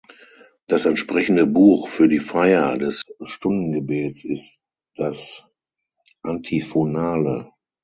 Das 0.65 0.85
entsprechende 0.87 1.45
Buch 1.45 1.87
für 1.87 2.07
die 2.07 2.17
Feier 2.17 2.75
des 2.79 3.05
Stundengebets 3.21 4.25
ist 4.25 4.59
das 4.95 5.45
Antiphonale. 6.23 7.51